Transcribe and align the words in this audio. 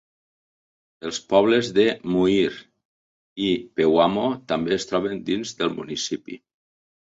Els 1.09 1.19
pobles 1.33 1.69
de 1.79 1.85
Muir 2.13 2.47
i 3.49 3.51
Pewamo 3.81 4.25
també 4.55 4.77
es 4.81 4.91
troben 4.95 5.23
dins 5.31 5.55
del 5.63 5.73
municipi. 5.79 6.43